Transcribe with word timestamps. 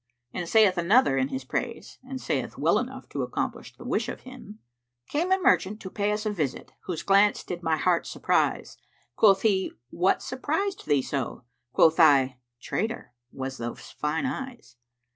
'"And 0.33 0.49
saith 0.49 0.79
another 0.79 1.15
in 1.15 1.27
his 1.27 1.43
praise 1.43 1.99
and 2.03 2.19
saith 2.19 2.57
well 2.57 2.79
enough 2.79 3.07
to 3.09 3.21
accomplish 3.21 3.75
the 3.77 3.85
wish 3.85 4.09
of 4.09 4.21
him, 4.21 4.57
"Came 5.09 5.31
a 5.31 5.37
merchant 5.39 5.79
to 5.81 5.91
pay 5.91 6.11
us 6.11 6.25
a 6.25 6.31
visit 6.31 6.71
* 6.77 6.81
Whose 6.85 7.03
glance 7.03 7.43
did 7.43 7.61
my 7.61 7.77
heart 7.77 8.07
surprise: 8.07 8.79
Quoth 9.15 9.43
he, 9.43 9.73
'What 9.91 10.23
surprised 10.23 10.87
thee 10.87 11.03
so?' 11.03 11.43
* 11.57 11.71
Quoth 11.73 11.99
I, 11.99 12.39
'Trader, 12.59 13.13
'twas 13.31 13.59
those 13.59 13.91
fine 13.91 14.25
eyes.'" 14.25 14.75